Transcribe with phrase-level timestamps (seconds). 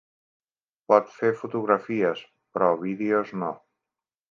[0.91, 2.25] Pot fer fotografies,
[2.57, 3.55] però vídeos no.